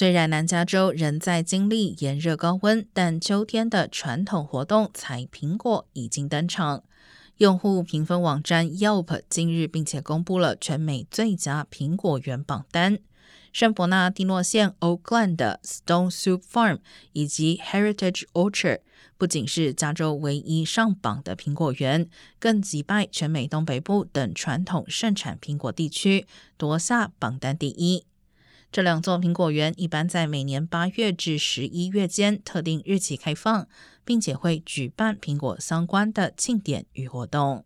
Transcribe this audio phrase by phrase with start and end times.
[0.00, 6.82] 虽然南加州仍在经历炎热高温，但秋天的传统活动采苹果已经登场。
[7.36, 12.98] 用户评分网站 Yelp 今日并且公布了全美最佳苹果园榜单。
[13.52, 16.78] 圣伯纳蒂诺县 Oakland 的 Stone Soup Farm
[17.12, 18.78] 以及 Heritage Orchard
[19.18, 22.08] 不仅是加州唯一上榜的苹果园，
[22.38, 26.26] 更击败全美东北部等传统盛产苹果地区，
[26.56, 28.06] 夺下榜单第一。
[28.72, 33.66] 这两座苹果园一般在每年八月至十一月间特定日期开放，
[34.04, 37.64] 并且会举办苹果相关的庆典与活动。